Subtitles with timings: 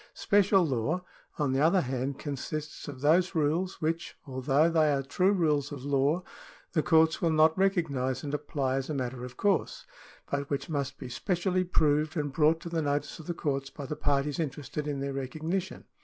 [0.15, 1.03] Special law,
[1.37, 5.85] on the other hand, consists of those rules which, although they are true rules of
[5.85, 6.23] law,
[6.71, 9.85] the courts will not recognise and apply as a matter of course,
[10.31, 13.85] but which must be specially proved and brought to the notice of the courts by
[13.85, 15.83] the parties interested in their recognition.